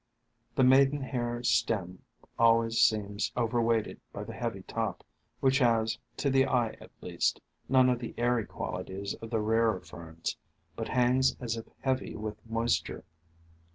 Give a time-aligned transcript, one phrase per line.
[0.55, 1.99] The Maidenhair stem
[2.39, 5.03] always seems overweighted by the heavy top,
[5.41, 7.39] which has, to the eye at least,
[7.69, 10.37] none of the airy qualities of the rarer Ferns,
[10.75, 13.03] but hangs as if heavy with moisture.